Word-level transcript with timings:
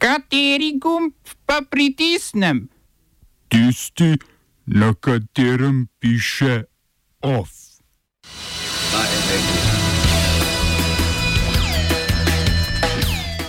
Kateri 0.00 0.78
gumb 0.80 1.12
pa 1.46 1.60
pritisnem? 1.70 2.68
Tisti, 3.48 4.16
na 4.66 4.94
katerem 4.94 5.88
piše 6.00 6.62
OF. 7.20 7.50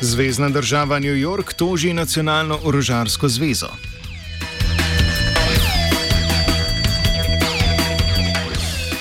Zvezdna 0.01 0.49
država 0.49 0.99
New 0.99 1.15
York 1.15 1.53
toži 1.53 1.93
nacionalno 1.93 2.59
orožarsko 2.63 3.29
zvezo. 3.29 3.69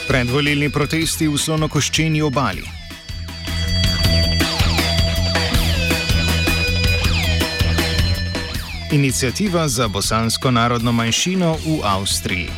Predvolilni 0.09 0.71
protesti 0.71 1.29
v 1.29 1.39
slonokoščeni 1.39 2.23
obali. 2.23 2.80
Inicijativa 8.93 9.69
za 9.69 9.88
bosansko 9.88 10.51
narodno 10.51 10.92
manjšino 10.92 11.52
v 11.52 11.78
Avstriji. 11.84 12.48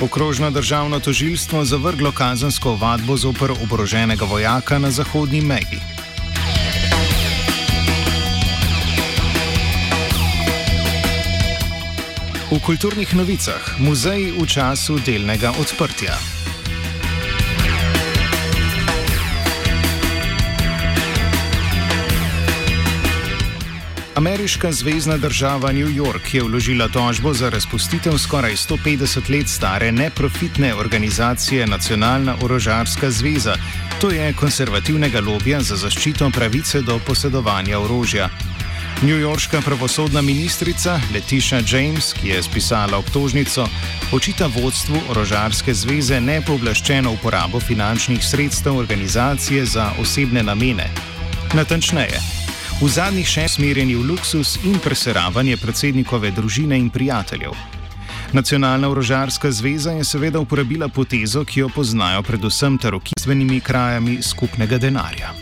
Okrožno 0.00 0.50
državno 0.50 1.00
tožilstvo 1.00 1.64
zavrglo 1.64 2.12
kazensko 2.12 2.74
vadbo 2.74 3.16
zoper 3.16 3.50
oboroženega 3.62 4.24
vojaka 4.24 4.78
na 4.78 4.90
zahodni 4.90 5.40
meji. 5.40 5.78
V 12.50 12.58
kulturnih 12.66 13.14
novicah 13.14 13.78
muzej 13.78 14.32
v 14.38 14.46
času 14.46 14.98
delnega 15.06 15.54
odprtja. 15.60 16.35
Ameriška 24.26 24.72
zvezdna 24.72 25.16
država 25.16 25.72
New 25.72 25.88
York 25.88 26.34
je 26.34 26.42
vložila 26.42 26.88
tožbo 26.88 27.34
za 27.34 27.48
razpustitev 27.50 28.18
skoraj 28.18 28.52
150 28.52 29.30
let 29.30 29.48
stare 29.48 29.92
neprofitne 29.92 30.74
organizacije 30.74 31.66
Nacionalna 31.66 32.34
orožarska 32.42 33.10
zveza, 33.10 33.54
to 34.00 34.10
je 34.10 34.32
konservativnega 34.32 35.20
lobija 35.20 35.60
za 35.62 35.76
zaščito 35.76 36.30
pravice 36.30 36.82
do 36.82 36.98
posedovanja 37.06 37.78
orožja. 37.78 38.28
Newyorška 39.02 39.62
pravosodna 39.64 40.22
ministrica 40.22 41.00
Letiša 41.14 41.60
James, 41.70 42.12
ki 42.12 42.28
je 42.28 42.42
spisala 42.42 42.98
obtožnico, 42.98 43.68
očita 44.12 44.46
vodstvu 44.46 45.00
orožarske 45.10 45.74
zveze 45.74 46.20
nepovlaščeno 46.20 47.12
uporabo 47.12 47.60
finančnih 47.60 48.26
sredstev 48.26 48.76
organizacije 48.76 49.64
za 49.64 49.90
osebne 50.00 50.42
namene. 50.42 50.90
Natančneje, 51.54 52.35
v 52.76 52.88
zadnjih 52.88 53.26
šest 53.26 53.54
smerjeni 53.54 53.94
v 53.96 54.04
luksus 54.04 54.58
in 54.68 54.76
preseravanje 54.84 55.56
predsednikove 55.56 56.30
družine 56.30 56.76
in 56.76 56.90
prijateljev. 56.90 57.56
Nacionalna 58.32 58.88
orožarska 58.88 59.50
zveza 59.50 59.90
je 59.96 60.04
seveda 60.04 60.38
uporabila 60.38 60.88
potezo, 60.88 61.44
ki 61.44 61.60
jo 61.60 61.68
poznajo 61.68 62.22
predvsem 62.22 62.78
tarokizvenimi 62.78 63.60
krajami 63.60 64.18
skupnega 64.22 64.78
denarja. 64.78 65.32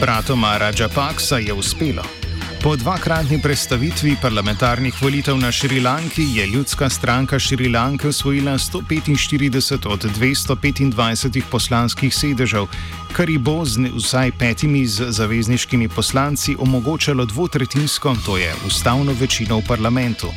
Bratoma 0.00 0.58
Raja 0.58 0.88
Paksa 0.88 1.38
je 1.38 1.52
uspelo. 1.52 2.23
Po 2.64 2.76
dvakratni 2.76 3.36
predstavitvi 3.42 4.16
parlamentarnih 4.22 5.02
volitev 5.02 5.36
na 5.36 5.52
Šrilanki 5.52 6.22
je 6.32 6.46
ljudska 6.46 6.88
stranka 6.90 7.38
Šrilanke 7.38 8.08
osvojila 8.08 8.52
145 8.52 9.88
od 9.88 10.04
225 10.04 11.42
poslanskih 11.50 12.14
sedežev, 12.14 12.66
kar 13.12 13.30
ji 13.30 13.38
bo 13.38 13.64
z 13.64 13.90
vsaj 13.96 14.32
petimi 14.38 14.86
zavezniškimi 14.86 15.88
poslanci 15.88 16.56
omogočalo 16.58 17.24
dvotretinsko, 17.24 18.16
to 18.26 18.36
je 18.36 18.54
ustavno 18.66 19.12
večino 19.20 19.58
v 19.58 19.66
parlamentu. 19.68 20.32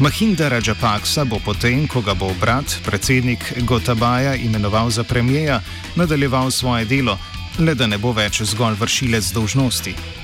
Mahinda 0.00 0.48
Rajapaksa 0.48 1.24
bo 1.24 1.36
potem, 1.44 1.84
ko 1.88 2.00
ga 2.00 2.14
bo 2.14 2.32
brat, 2.40 2.78
predsednik 2.84 3.52
Gotabaja, 3.68 4.34
imenoval 4.34 4.90
za 4.90 5.04
premijeja, 5.04 5.60
nadaljeval 5.96 6.50
svoje 6.50 6.84
delo, 6.84 7.18
le 7.58 7.74
da 7.74 7.86
ne 7.86 7.98
bo 7.98 8.12
več 8.12 8.42
zgolj 8.42 8.80
vršilec 8.80 9.32
dolžnosti. 9.32 10.21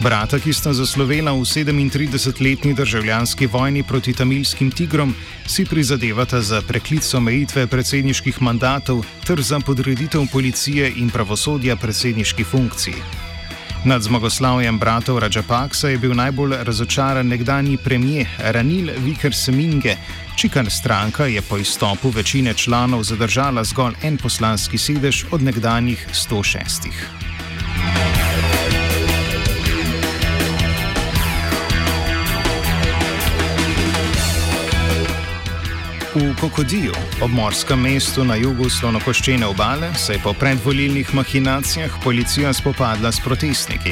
Brata, 0.00 0.38
ki 0.38 0.52
sta 0.52 0.72
zaslovela 0.72 1.32
v 1.32 1.46
37-letni 1.46 2.74
državljanski 2.74 3.46
vojni 3.46 3.82
proti 3.82 4.12
tamilskim 4.12 4.70
tigrom, 4.70 5.14
si 5.46 5.64
prizadevata 5.64 6.40
za 6.40 6.62
preklic 6.62 7.14
omejitve 7.14 7.66
predsedniških 7.66 8.42
mandatov 8.42 9.04
ter 9.26 9.42
za 9.42 9.60
podreditev 9.60 10.26
policije 10.32 10.92
in 10.96 11.10
pravosodja 11.10 11.76
predsedniški 11.76 12.44
funkciji. 12.44 13.02
Nad 13.84 14.02
zmagoslavjem 14.02 14.78
bratov 14.78 15.18
Rajapaksa 15.18 15.88
je 15.88 15.98
bil 15.98 16.14
najbolj 16.14 16.56
razočaran 16.64 17.28
nekdani 17.28 17.76
premijer 17.76 18.26
Ranil 18.38 18.90
Vikerseminge, 18.98 19.96
čikar 20.36 20.70
stranka 20.70 21.26
je 21.26 21.42
po 21.42 21.58
izstopu 21.58 22.08
večine 22.08 22.54
članov 22.54 23.02
zadržala 23.02 23.64
zgolj 23.64 23.94
en 24.02 24.16
poslanski 24.16 24.78
sedež 24.78 25.24
od 25.30 25.42
nekdanjih 25.42 26.08
106. 26.12 27.33
V 36.14 36.34
Kokodiju, 36.40 36.92
obmorskem 37.22 37.80
mestu 37.82 38.22
na 38.22 38.36
jugu 38.38 38.68
slonokoščene 38.70 39.46
obale, 39.50 39.88
se 39.98 40.14
je 40.14 40.20
po 40.22 40.30
predvolilnih 40.32 41.10
mahinacijah 41.14 41.90
policija 42.04 42.52
spopadla 42.54 43.10
s 43.12 43.18
protestniki. 43.24 43.90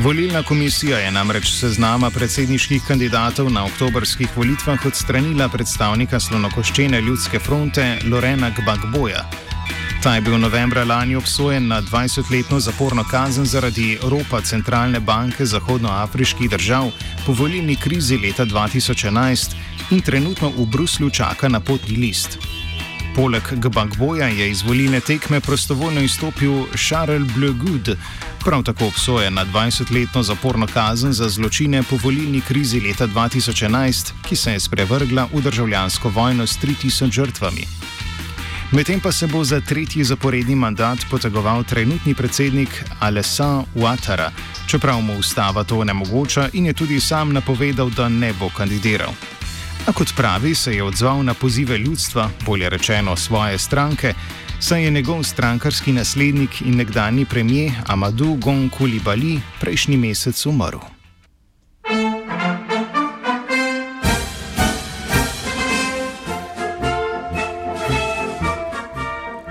Volilna 0.00 0.42
komisija 0.42 0.98
je 0.98 1.10
namreč 1.12 1.52
seznama 1.52 2.08
predsedniških 2.10 2.82
kandidatov 2.88 3.52
na 3.52 3.66
oktobrskih 3.68 4.32
volitvah 4.36 4.86
odstranila 4.86 5.48
predstavnika 5.48 6.20
slonokoščene 6.20 7.00
ljudske 7.00 7.38
fronte 7.38 7.98
Lorena 8.08 8.48
Gbagboja. 8.50 9.28
Ta 10.04 10.14
je 10.14 10.20
bil 10.20 10.38
novembra 10.38 10.84
lani 10.84 11.16
obsojen 11.16 11.68
na 11.68 11.82
20-letno 11.82 12.58
zaporno 12.60 13.04
kazen 13.10 13.44
zaradi 13.44 13.98
ropa 14.02 14.40
centralne 14.40 15.00
banke 15.00 15.46
zahodnoafriških 15.46 16.50
držav 16.50 16.90
po 17.26 17.32
volilni 17.32 17.76
krizi 17.76 18.18
leta 18.18 18.44
2011 18.44 19.54
in 19.90 20.00
trenutno 20.00 20.50
v 20.58 20.66
Bruslju 20.66 21.10
čaka 21.10 21.48
na 21.48 21.60
potni 21.60 21.96
list. 21.96 22.38
Poleg 23.16 23.42
Gbagboja 23.52 24.28
je 24.28 24.50
iz 24.50 24.62
volilne 24.62 25.00
tekme 25.00 25.40
prostovoljno 25.40 26.00
izstopil 26.00 26.66
Charles 26.76 27.32
Blegoud, 27.34 27.96
prav 28.44 28.62
tako 28.62 28.86
obsojen 28.86 29.34
na 29.34 29.46
20-letno 29.46 30.22
zaporno 30.22 30.66
kazen 30.66 31.12
za 31.12 31.28
zločine 31.28 31.82
po 31.82 31.96
volilni 31.96 32.40
krizi 32.40 32.80
leta 32.80 33.06
2011, 33.06 34.12
ki 34.28 34.36
se 34.36 34.52
je 34.52 34.60
sprevrgla 34.60 35.28
v 35.32 35.40
državljansko 35.40 36.08
vojno 36.08 36.46
s 36.46 36.58
3000 36.58 37.12
žrtvami. 37.12 37.93
Medtem 38.72 39.00
pa 39.00 39.12
se 39.12 39.26
bo 39.26 39.44
za 39.44 39.60
tretji 39.60 40.04
zaporedni 40.04 40.54
mandat 40.54 40.98
potegoval 41.10 41.64
trenutni 41.64 42.14
predsednik 42.14 42.84
Alessandro 43.00 43.66
Ouattara, 43.74 44.30
čeprav 44.66 45.00
mu 45.00 45.18
ustava 45.18 45.64
to 45.64 45.78
onemogoča 45.78 46.48
in 46.52 46.66
je 46.66 46.72
tudi 46.72 47.00
sam 47.00 47.32
napovedal, 47.32 47.90
da 47.90 48.08
ne 48.08 48.32
bo 48.32 48.48
kandidiral. 48.56 49.12
A 49.86 49.92
kot 49.92 50.14
pravi, 50.16 50.54
se 50.54 50.74
je 50.74 50.82
odzval 50.82 51.22
na 51.24 51.34
pozive 51.34 51.78
ljudstva, 51.78 52.30
bolje 52.46 52.70
rečeno 52.70 53.16
svoje 53.16 53.58
stranke, 53.58 54.14
saj 54.60 54.84
je 54.84 54.90
njegov 54.90 55.22
strankarski 55.22 55.92
naslednik 55.92 56.60
in 56.60 56.76
nekdani 56.76 57.24
premijer 57.24 57.72
Amadou 57.86 58.36
Gon 58.36 58.70
Koulibaly 58.70 59.40
prejšnji 59.60 59.96
mesec 59.96 60.46
umrl. 60.46 60.93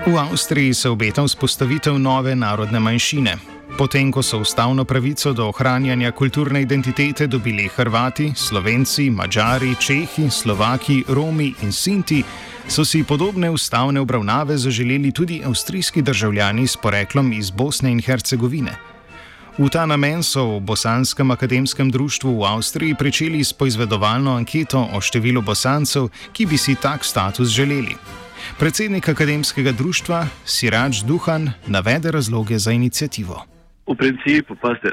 V 0.06 0.18
Avstriji 0.18 0.74
se 0.74 0.88
obeta 0.88 1.22
vzpostavitev 1.24 1.98
nove 1.98 2.34
narodne 2.36 2.80
manjšine. 2.80 3.38
Potem, 3.78 4.12
ko 4.12 4.22
so 4.22 4.38
ustavno 4.44 4.84
pravico 4.84 5.32
do 5.32 5.46
ohranjanja 5.48 6.12
kulturne 6.12 6.60
identitete 6.62 7.26
dobili 7.26 7.70
Hrvati, 7.76 8.32
Slovenci, 8.36 9.10
Mačari, 9.10 9.74
Čehi, 9.80 10.30
Slovaki, 10.30 11.04
Romi 11.08 11.54
in 11.62 11.72
Sinti, 11.72 12.20
so 12.68 12.84
si 12.84 13.00
podobne 13.04 13.50
ustavne 13.50 14.00
obravnave 14.00 14.58
zaželeli 14.58 15.12
tudi 15.12 15.40
avstrijski 15.44 16.02
državljani 16.02 16.66
s 16.66 16.76
poreklom 16.76 17.32
iz 17.32 17.50
Bosne 17.50 17.90
in 17.92 18.02
Hercegovine. 18.02 18.76
V 19.58 19.70
ta 19.70 19.86
namen 19.86 20.22
so 20.22 20.58
v 20.58 20.60
Bosanskem 20.60 21.30
akademskem 21.30 21.90
društvu 21.90 22.40
v 22.40 22.44
Avstriji 22.44 22.94
pričeli 22.94 23.44
s 23.44 23.52
poizvedovalno 23.52 24.36
anketo 24.36 24.84
o 24.92 25.00
številu 25.00 25.40
bosancev, 25.40 26.10
ki 26.32 26.46
bi 26.46 26.58
si 26.58 26.76
tak 26.76 27.04
status 27.04 27.48
želeli. 27.48 28.23
Predsednik 28.58 29.08
akademskega 29.08 29.72
društva 29.72 30.26
Sirač 30.44 31.02
Duhan 31.08 31.50
navede 31.66 32.10
razloge 32.10 32.58
za 32.58 32.72
inicijativo. 32.72 33.44
U 33.86 33.94
principu, 33.94 34.54
pazite, 34.54 34.88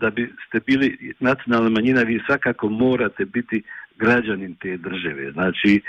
da 0.00 0.10
biste 0.10 0.60
bili 0.66 1.14
nacionalna 1.20 1.70
manjina, 1.70 2.02
vi 2.02 2.22
svakako 2.26 2.68
morate 2.68 3.24
biti 3.24 3.62
građanin 3.98 4.54
te 4.54 4.76
države. 4.76 5.32
Znači, 5.32 5.82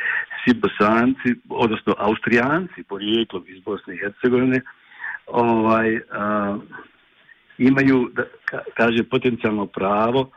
svi 0.44 0.54
bosanci, 0.54 1.30
odnosno 1.50 1.95
austrijanci 1.98 2.83
porijeklom 2.89 3.44
iz 3.48 3.63
Bosne 3.63 3.95
i 3.95 3.98
Hercegovine, 3.98 4.62
ovaj, 5.27 6.00
a, 6.12 6.57
imaju, 7.57 8.12
da, 8.15 8.24
ka, 8.45 8.59
kaže, 8.77 9.04
potencijalno 9.04 9.65
pravo 9.65 10.30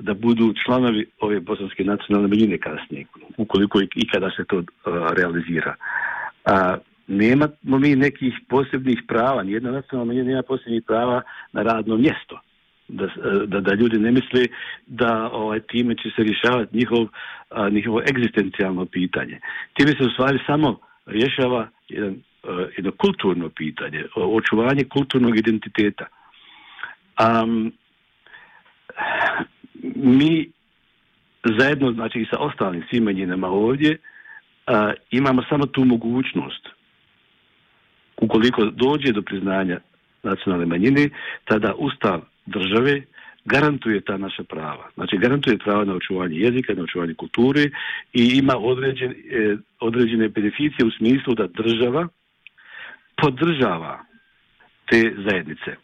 da 0.00 0.14
budu 0.14 0.54
članovi 0.64 1.06
ove 1.20 1.40
bosanske 1.40 1.84
nacionalne 1.84 2.28
manjine 2.28 2.58
kasnije, 2.58 3.06
ukoliko 3.36 3.80
i 3.80 4.08
kada 4.12 4.30
se 4.30 4.44
to 4.44 4.58
a, 4.84 5.12
realizira. 5.16 5.74
A, 6.48 6.76
nemamo 7.06 7.78
mi 7.78 7.96
nekih 7.96 8.34
posebnih 8.48 9.02
prava, 9.08 9.42
nijedna 9.42 9.70
nacionalna 9.70 10.08
manjina 10.08 10.28
nema 10.28 10.42
posebnih 10.42 10.82
prava 10.86 11.22
na 11.52 11.62
radno 11.62 11.96
mjesto. 11.96 12.40
Da, 12.88 13.06
da, 13.46 13.60
da 13.60 13.74
ljudi 13.74 13.98
ne 13.98 14.10
misle 14.10 14.44
da 14.86 15.30
ovaj, 15.32 15.60
time 15.60 15.94
će 15.94 16.10
se 16.16 16.22
rješavati 16.22 16.76
njihov, 16.76 17.06
a, 17.50 17.68
njihovo 17.68 18.02
egzistencijalno 18.10 18.86
pitanje. 18.86 19.40
Time 19.74 19.90
se 19.90 20.04
u 20.04 20.10
stvari 20.10 20.38
samo 20.46 20.78
rješava 21.06 21.68
jedan, 21.88 22.16
a, 22.42 22.66
jedno 22.76 22.92
kulturno 22.92 23.48
pitanje, 23.48 24.04
očuvanje 24.16 24.84
kulturnog 24.84 25.38
identiteta. 25.38 26.06
Um, 27.20 27.72
mi 29.94 30.50
zajedno 31.58 31.92
znači 31.92 32.20
i 32.20 32.26
sa 32.30 32.38
ostalim 32.38 32.84
svim 32.90 33.04
manjinama 33.04 33.48
ovdje 33.48 33.98
a, 34.68 34.92
imamo 35.10 35.42
samo 35.48 35.66
tu 35.66 35.84
mogućnost 35.84 36.68
ukoliko 38.16 38.64
dođe 38.64 39.12
do 39.12 39.22
priznanja 39.22 39.80
nacionalne 40.22 40.66
manjine, 40.66 41.08
tada 41.44 41.74
ustav 41.74 42.20
države 42.46 43.02
garantuje 43.44 44.00
ta 44.00 44.16
naša 44.16 44.44
prava. 44.44 44.90
Znači 44.94 45.18
garantuje 45.18 45.58
prava 45.58 45.84
na 45.84 45.94
očuvanje 45.94 46.36
jezika, 46.36 46.74
na 46.74 46.82
očuvanje 46.82 47.14
kulture 47.14 47.64
i 48.12 48.38
ima 48.38 48.54
određen, 48.56 49.10
e, 49.10 49.56
određene 49.80 50.28
beneficije 50.28 50.86
u 50.86 50.90
smislu 50.90 51.34
da 51.34 51.46
država 51.46 52.08
podržava 53.16 54.04
te 54.90 55.14
zajednice. 55.28 55.76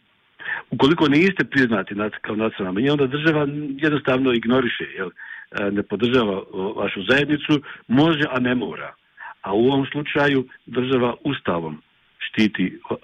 Ukoliko 0.71 1.07
niste 1.07 1.43
priznati 1.43 1.95
kao 2.21 2.35
nacionalna 2.35 2.71
manjina, 2.71 2.93
onda 2.93 3.07
država 3.07 3.47
jednostavno 3.77 4.33
ignoriše, 4.33 4.83
jel, 4.97 5.09
e, 5.09 5.71
ne 5.71 5.83
podržava 5.83 6.43
vašu 6.75 7.03
zajednicu, 7.09 7.61
može, 7.87 8.23
a 8.31 8.39
ne 8.39 8.55
mora. 8.55 8.93
A 9.41 9.53
u 9.53 9.65
ovom 9.67 9.85
slučaju 9.91 10.47
država 10.65 11.15
ustavom 11.23 11.81
štiti 12.17 12.79
uh, 12.89 12.97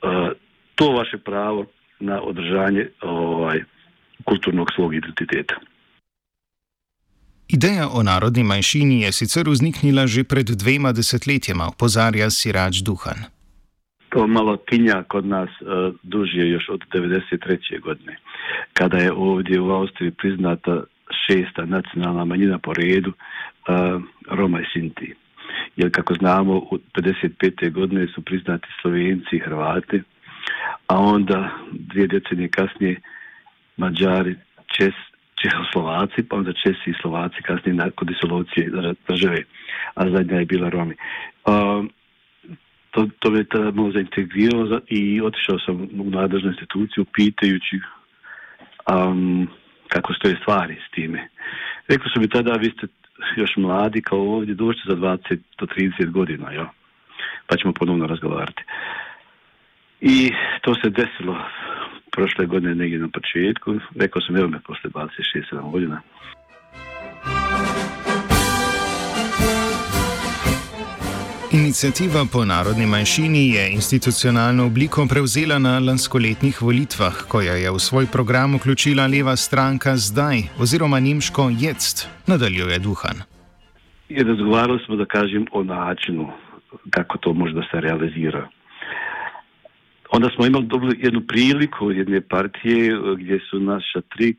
to 0.75 0.91
vaše 0.91 1.17
pravo 1.17 1.65
na 1.99 2.21
održanje 2.21 2.87
ovaj, 3.01 3.63
kulturnog 4.23 4.67
svog 4.75 4.95
identiteta. 4.95 5.55
Ideja 7.47 7.89
o 7.93 8.03
narodni 8.03 8.43
manjšini 8.43 9.01
je 9.01 9.11
sicer 9.11 9.49
vzniknila 9.49 10.07
že 10.07 10.23
pred 10.23 10.45
dvema 10.45 10.91
desetletjema, 10.91 11.67
opozarja 11.67 12.29
Sirač 12.29 12.75
Duhan. 12.77 13.40
To 14.11 14.27
malo 14.27 14.57
tinja 14.57 15.03
kod 15.03 15.25
nas 15.25 15.49
e, 15.49 15.65
uh, 15.65 15.93
duže 16.03 16.47
još 16.47 16.69
od 16.69 16.83
93. 16.93 17.79
godine, 17.79 18.17
kada 18.73 18.97
je 18.97 19.11
ovdje 19.11 19.59
u 19.59 19.71
Austriji 19.71 20.11
priznata 20.11 20.83
šesta 21.25 21.65
nacionalna 21.65 22.25
manjina 22.25 22.57
po 22.57 22.73
redu 22.73 23.11
uh, 23.11 24.01
Roma 24.29 24.61
i 24.61 24.65
Sinti 24.73 25.15
jer 25.75 25.91
kako 25.91 26.13
znamo 26.13 26.57
u 26.57 26.77
55. 26.93 27.71
godine 27.71 28.07
su 28.07 28.21
priznati 28.21 28.67
Slovenci 28.81 29.35
i 29.35 29.39
Hrvati, 29.39 30.01
a 30.87 30.99
onda 30.99 31.49
dvije 31.71 32.07
decenije 32.07 32.49
kasnije 32.49 33.01
Mađari, 33.77 34.35
Čes, 34.67 34.93
Čehoslovaci, 35.41 36.23
pa 36.29 36.35
onda 36.35 36.53
Česi 36.53 36.89
i 36.89 36.99
Slovaci 37.01 37.41
kasnije 37.43 37.75
nakon 37.75 38.07
disolucije 38.07 38.69
države, 39.07 39.43
a 39.95 40.09
zadnja 40.09 40.37
je 40.37 40.45
bila 40.45 40.69
Romi. 40.69 40.95
Uh, 41.45 41.85
to, 42.91 43.07
to 43.19 43.31
me 43.31 43.43
tada 43.43 43.71
malo 43.71 43.91
zaintegrirao 43.91 44.79
i 44.87 45.21
otišao 45.21 45.59
sam 45.59 45.75
u 45.75 46.09
nadležnu 46.09 46.49
instituciju 46.49 47.05
pitajući 47.05 47.79
um, 48.93 49.47
kako 49.87 50.13
stoje 50.13 50.37
stvari 50.41 50.77
s 50.87 50.91
time. 50.95 51.27
Rekli 51.87 52.09
su 52.13 52.19
mi 52.19 52.29
tada, 52.29 52.51
vi 52.51 52.71
ste 52.77 52.87
još 53.37 53.57
mladi 53.57 54.01
kao 54.01 54.19
ovdje, 54.19 54.55
doći 54.55 54.79
za 54.87 54.95
20 54.95 55.39
do 55.59 55.65
30 55.65 56.11
godina, 56.11 56.51
jo? 56.51 56.67
pa 57.47 57.57
ćemo 57.57 57.73
ponovno 57.73 58.07
razgovarati. 58.07 58.63
I 60.01 60.31
to 60.61 60.75
se 60.75 60.89
desilo 60.89 61.37
prošle 62.11 62.45
godine 62.45 62.75
negdje 62.75 62.99
na 62.99 63.09
početku, 63.13 63.79
rekao 63.95 64.21
sam 64.21 64.35
evo 64.37 64.47
me 64.47 64.59
posle 64.59 64.89
26-7 64.89 65.71
godina. 65.71 66.01
Inicijativa 71.53 72.25
po 72.33 72.45
narodni 72.45 72.85
manjšini 72.87 73.49
je 73.49 73.73
institucionalno 73.73 74.65
obliko 74.65 75.05
prevzela 75.09 75.59
na 75.59 75.79
lanskoletnih 75.79 76.61
volitvah, 76.61 77.15
ko 77.27 77.41
jo 77.41 77.55
je 77.63 77.71
v 77.71 77.79
svoj 77.79 78.05
program 78.11 78.55
vključila 78.55 79.07
leva 79.07 79.35
stranka 79.35 79.97
Zdaj 79.97 80.37
oziroma 80.59 80.99
nemško 80.99 81.51
Jetzt, 81.59 82.07
nadaljuje 82.27 82.79
Duhan. 82.79 83.17
I 84.09 84.23
razgovarali 84.23 84.79
smo, 84.85 84.95
da 84.95 85.05
kažem, 85.05 85.45
o 85.51 85.63
načinu 85.63 86.31
kako 86.89 87.17
to 87.17 87.33
može 87.33 87.53
da 87.53 87.61
se 87.71 87.81
realizira. 87.81 88.47
Onda 90.11 90.29
smo 90.35 90.45
imali 90.45 90.65
dobili 90.65 90.99
jednu 90.99 91.21
priliku 91.21 91.91
jedne 91.91 92.21
partije 92.21 92.97
gdje 93.17 93.39
su 93.49 93.59
naša 93.59 94.01
tri, 94.01 94.35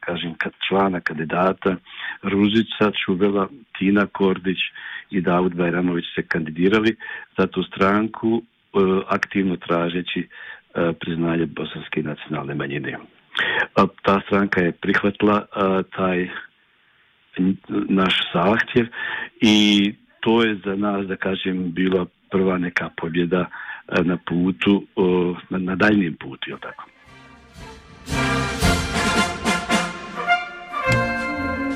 kažem, 0.00 0.34
člana 0.68 1.00
kandidata, 1.00 1.76
Ružica, 2.22 2.92
Čuvela, 3.04 3.48
Tina 3.78 4.06
Kordić 4.06 4.58
i 5.12 5.20
Davud 5.20 5.54
Bajramović 5.54 6.04
se 6.14 6.22
kandidirali 6.22 6.96
za 7.38 7.46
tu 7.46 7.62
stranku 7.62 8.42
e, 8.42 8.78
aktivno 9.08 9.56
tražeći 9.56 10.20
e, 10.20 10.92
priznanje 11.00 11.46
bosanske 11.46 12.02
nacionalne 12.02 12.54
manjine. 12.54 12.90
E, 12.90 12.98
ta 14.02 14.20
stranka 14.26 14.60
je 14.60 14.72
prihvatila 14.72 15.46
taj 15.96 16.28
naš 17.88 18.14
zahtjev 18.34 18.86
i 19.40 19.94
to 20.20 20.42
je 20.42 20.58
za 20.64 20.76
nas, 20.76 21.06
da 21.06 21.16
kažem, 21.16 21.72
bila 21.72 22.06
prva 22.30 22.58
neka 22.58 22.90
pobjeda 22.96 23.46
na 24.04 24.16
putu, 24.16 24.84
na, 25.50 25.58
na 25.58 25.76
daljnjem 25.76 26.14
putu, 26.14 26.50
je 26.50 26.56
tako? 26.60 26.84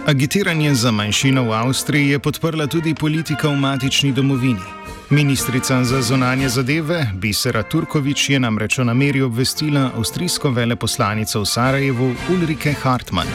Agitiranje 0.06 0.74
za 0.74 0.90
manjšino 0.90 1.42
v 1.42 1.52
Avstriji 1.52 2.08
je 2.08 2.18
podprla 2.18 2.66
tudi 2.66 2.94
politika 2.94 3.48
v 3.48 3.56
matični 3.56 4.12
domovini. 4.12 4.62
Ministrica 5.10 5.84
za 5.84 6.02
zonanje 6.02 6.48
zadeve 6.48 7.10
Bisera 7.14 7.62
Turkovič 7.62 8.30
je 8.30 8.40
namreč 8.40 8.78
o 8.78 8.84
nameri 8.84 9.22
obvestila 9.22 9.90
avstrijsko 9.96 10.50
veleposlanico 10.50 11.40
v 11.40 11.46
Sarajevu 11.46 12.14
Ulrike 12.30 12.72
Hartmann. 12.82 13.26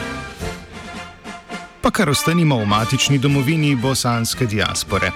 Pa 1.82 1.90
kar 1.90 2.08
ostanimo 2.08 2.56
v 2.56 2.66
matični 2.66 3.18
domovini 3.18 3.76
bosanske 3.76 4.46
diaspore. 4.46 5.12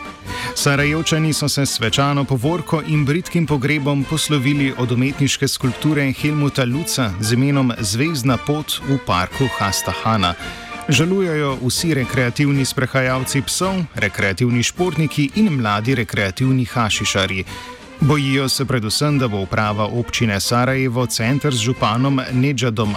Sarajevčani 0.55 1.33
so 1.33 1.49
se 1.49 1.67
svečano 1.67 2.25
povorko 2.25 2.83
in 2.87 3.05
britkim 3.05 3.47
pogrebom 3.47 4.05
poslovili 4.05 4.75
od 4.79 4.93
umetniške 4.93 5.49
skulpture 5.49 6.13
Helmuta 6.13 6.65
Luca 6.65 7.11
z 7.21 7.33
imenom 7.33 7.73
Zvezdna 7.79 8.37
pot 8.37 8.81
v 8.89 8.99
parku 9.07 9.49
Hastahana. 9.59 10.35
Žalujejo 10.89 11.59
vsi 11.67 11.95
rekreativni 11.95 12.65
sprehajalci 12.65 13.43
psov, 13.43 13.75
rekreativni 13.99 14.63
športniki 14.63 15.31
in 15.35 15.51
mladi 15.59 15.95
rekreativni 15.95 16.65
hašišari. 16.65 17.45
Bojijo 18.01 18.49
se 18.49 18.65
predvsem, 18.65 19.19
da 19.19 19.29
bo 19.29 19.41
uprava 19.43 19.85
občine 19.85 20.41
Sarajevo 20.41 21.07
center 21.07 21.55
z 21.55 21.59
županom 21.59 22.21
Nedžadom 22.33 22.95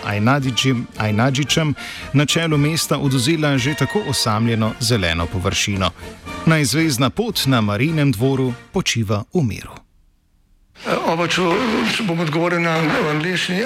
Ajnadžičem 0.97 1.75
na 2.13 2.25
čelu 2.25 2.57
mesta 2.57 2.97
oduzela 2.97 3.57
že 3.57 3.73
tako 3.73 4.03
osamljeno 4.07 4.71
zeleno 4.79 5.25
površino. 5.25 5.89
Najzvezdna 6.45 7.09
pot 7.09 7.41
na 7.45 7.61
Marinem 7.61 8.11
dvoru 8.11 8.53
počiva 8.71 9.23
v 9.33 9.43
miru. 9.43 9.73
Oba, 11.07 11.27
če, 11.27 11.41
če 11.95 12.03
bom 12.05 12.19
odgovoril 12.19 12.61
na 12.61 12.77
angliški. 13.11 13.65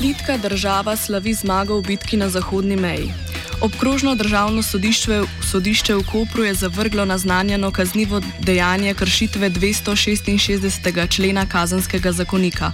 Plitka 0.00 0.36
država 0.36 0.96
slavi 0.96 1.34
zmago 1.34 1.76
v 1.76 1.82
bitki 1.82 2.16
na 2.16 2.28
zahodni 2.28 2.76
meji. 2.76 3.12
Obkrožno 3.60 4.14
državno 4.14 4.62
sodišče, 4.62 5.22
sodišče 5.50 5.94
v 5.94 6.04
Kopru 6.12 6.44
je 6.44 6.54
zavrglo 6.54 7.04
naznanjeno 7.04 7.70
kaznivo 7.70 8.22
dejanje 8.38 8.94
kršitve 8.94 9.50
266. 9.50 11.08
člena 11.08 11.46
kazanskega 11.46 12.12
zakonika. 12.12 12.72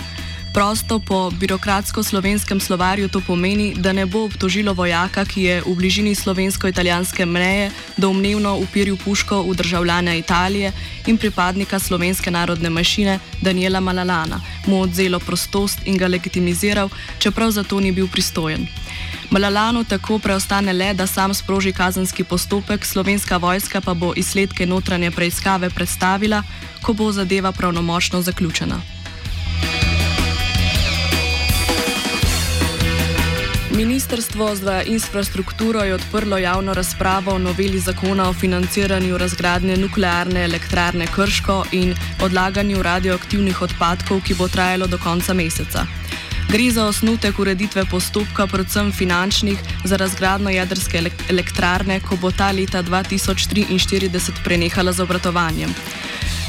Prosto 0.56 0.96
po 0.98 1.28
birokratsko-slovenskem 1.30 2.60
slovarju 2.60 3.08
to 3.12 3.20
pomeni, 3.20 3.74
da 3.76 3.92
ne 3.92 4.06
bo 4.06 4.24
obtožilo 4.24 4.72
vojaka, 4.72 5.24
ki 5.28 5.42
je 5.42 5.56
v 5.60 5.74
bližini 5.76 6.14
slovensko-italijanske 6.16 7.26
meje 7.28 7.68
domnevno 7.96 8.56
upiril 8.56 8.96
puško 8.96 9.42
v 9.42 9.52
državljanja 9.52 10.14
Italije 10.14 10.72
in 11.06 11.18
pripadnika 11.20 11.78
slovenske 11.78 12.30
narodne 12.30 12.70
mašine 12.70 13.18
Daniela 13.44 13.80
Malalana, 13.80 14.40
mu 14.66 14.80
odzelo 14.80 15.20
prostost 15.20 15.84
in 15.84 16.00
ga 16.00 16.08
legitimiziral, 16.08 16.88
čeprav 17.18 17.50
za 17.50 17.62
to 17.62 17.80
ni 17.80 17.92
bil 17.92 18.08
pristojen. 18.08 18.66
Malalanu 19.30 19.84
tako 19.84 20.18
preostane 20.18 20.72
le, 20.72 20.94
da 20.94 21.06
sam 21.06 21.34
sproži 21.34 21.72
kazenski 21.72 22.24
postopek, 22.24 22.84
slovenska 22.84 23.36
vojska 23.36 23.80
pa 23.80 23.94
bo 23.94 24.14
izsledke 24.16 24.66
notranje 24.66 25.10
preiskave 25.10 25.70
predstavila, 25.70 26.42
ko 26.82 26.92
bo 26.92 27.12
zadeva 27.12 27.52
pravnomočno 27.52 28.22
zaključena. 28.22 28.95
Ministrstvo 33.76 34.54
za 34.54 34.82
infrastrukturo 34.82 35.80
je 35.80 35.94
odprlo 35.94 36.38
javno 36.38 36.74
razpravo 36.74 37.32
o 37.32 37.38
noveli 37.38 37.78
zakona 37.78 38.28
o 38.28 38.32
financiranju 38.32 39.18
razgradnje 39.18 39.76
nuklearne 39.76 40.44
elektrarne 40.44 41.06
Krško 41.14 41.64
in 41.72 41.94
odlaganju 42.24 42.82
radioaktivnih 42.82 43.62
odpadkov, 43.62 44.22
ki 44.24 44.34
bo 44.34 44.48
trajalo 44.48 44.86
do 44.86 44.98
konca 44.98 45.34
meseca. 45.34 45.86
Gre 46.48 46.70
za 46.70 46.86
osnutek 46.86 47.38
ureditve 47.38 47.84
postopka, 47.90 48.46
predvsem 48.46 48.92
finančnih, 48.92 49.58
za 49.84 49.96
razgradno 49.96 50.50
jedrske 50.50 51.02
elektrarne, 51.30 52.00
ko 52.00 52.16
bo 52.16 52.30
ta 52.30 52.50
leta 52.50 52.82
2043 52.82 54.44
prenehala 54.44 54.92
z 54.92 55.00
obratovanjem. 55.00 55.74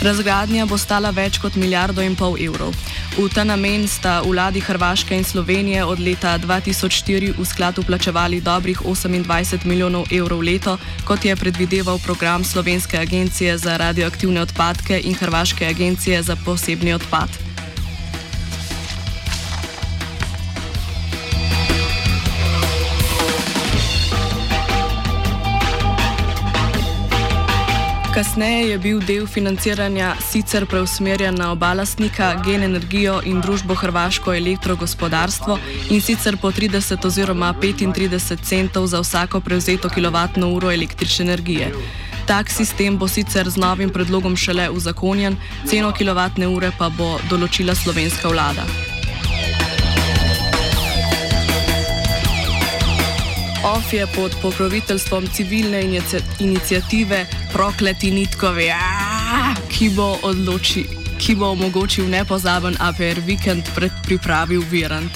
Razgradnja 0.02 0.66
bo 0.70 0.78
stala 0.78 1.10
več 1.10 1.40
kot 1.42 1.56
milijardo 1.58 2.04
in 2.06 2.14
pol 2.16 2.36
evrov. 2.38 2.76
V 3.18 3.26
ta 3.34 3.42
namen 3.42 3.88
sta 3.90 4.20
vladi 4.22 4.62
Hrvaške 4.62 5.18
in 5.18 5.26
Slovenije 5.26 5.82
od 5.86 6.00
leta 6.00 6.36
2004 6.38 7.34
v 7.34 7.46
skladu 7.46 7.82
plačevali 7.82 8.38
dobrih 8.42 8.86
28 8.86 9.66
milijonov 9.66 10.06
evrov 10.14 10.46
leto, 10.46 10.78
kot 11.02 11.26
je 11.26 11.36
predvideval 11.36 11.98
program 12.06 12.46
Slovenske 12.46 13.02
agencije 13.02 13.58
za 13.58 13.78
radioaktivne 13.78 14.42
odpadke 14.46 15.02
in 15.02 15.18
Hrvaške 15.18 15.66
agencije 15.66 16.22
za 16.24 16.38
posebni 16.46 16.94
odpad. 16.94 17.47
Kasneje 28.18 28.70
je 28.70 28.78
bil 28.82 29.00
del 29.06 29.28
financiranja 29.30 30.16
sicer 30.32 30.66
preusmerjen 30.66 31.36
na 31.38 31.52
oba 31.52 31.74
lastnika, 31.78 32.32
Gen 32.46 32.64
Energijo 32.64 33.20
in 33.26 33.44
družbo 33.46 33.76
Hrvaško 33.78 34.34
elektrogospodarstvo 34.34 35.60
in 35.94 36.02
sicer 36.02 36.38
po 36.42 36.50
30 36.52 37.06
oziroma 37.06 37.54
35 37.62 38.42
centov 38.42 38.88
za 38.88 39.04
vsako 39.06 39.40
prevzeto 39.40 39.90
kilovatno 39.90 40.50
uro 40.50 40.72
električne 40.72 41.26
energije. 41.26 41.70
Tak 42.26 42.50
sistem 42.50 42.98
bo 42.98 43.08
sicer 43.08 43.50
z 43.50 43.58
novim 43.58 43.94
predlogom 43.94 44.36
šele 44.36 44.70
uzakonjen, 44.70 45.38
ceno 45.70 45.94
kilovatne 45.94 46.48
ure 46.48 46.72
pa 46.78 46.90
bo 46.90 47.20
določila 47.30 47.76
slovenska 47.76 48.34
vlada. 48.34 48.66
OF 53.68 53.94
je 53.94 54.08
pod 54.16 54.36
pokroviteljstvom 54.42 55.28
civilne 55.28 56.02
inicijative 56.40 57.26
Prokleti 57.58 58.12
Nitkovi, 58.14 58.70
ki 59.66 59.90
bo, 59.98 60.14
odloči, 60.22 60.86
ki 61.18 61.34
bo 61.34 61.58
omogočil 61.58 62.06
nepozaben 62.06 62.78
APR 62.78 63.18
vikend 63.26 63.66
pred 63.74 63.90
pripravi 64.06 64.62
v 64.62 64.66
Virant. 64.70 65.10